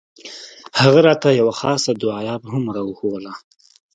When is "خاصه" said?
1.61-1.91